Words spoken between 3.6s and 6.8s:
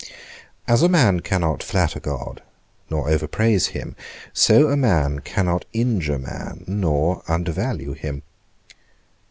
him, so a man cannot injure man,